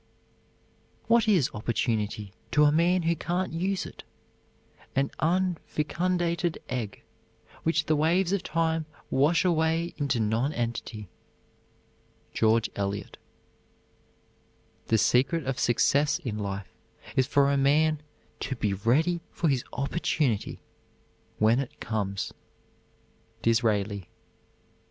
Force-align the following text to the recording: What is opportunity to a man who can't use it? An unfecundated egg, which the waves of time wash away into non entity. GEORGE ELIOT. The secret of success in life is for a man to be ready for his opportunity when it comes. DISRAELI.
What 1.05 1.27
is 1.27 1.51
opportunity 1.53 2.33
to 2.53 2.63
a 2.63 2.71
man 2.71 3.03
who 3.03 3.15
can't 3.15 3.53
use 3.53 3.85
it? 3.85 4.03
An 4.95 5.11
unfecundated 5.19 6.57
egg, 6.69 7.03
which 7.61 7.85
the 7.85 7.95
waves 7.95 8.33
of 8.33 8.41
time 8.41 8.87
wash 9.11 9.45
away 9.45 9.93
into 9.97 10.19
non 10.19 10.53
entity. 10.53 11.07
GEORGE 12.33 12.71
ELIOT. 12.75 13.17
The 14.87 14.97
secret 14.97 15.45
of 15.45 15.59
success 15.59 16.17
in 16.17 16.39
life 16.39 16.73
is 17.15 17.27
for 17.27 17.51
a 17.51 17.55
man 17.55 18.01
to 18.39 18.55
be 18.55 18.73
ready 18.73 19.21
for 19.29 19.49
his 19.49 19.63
opportunity 19.71 20.63
when 21.37 21.59
it 21.59 21.79
comes. 21.79 22.33
DISRAELI. 23.43 24.07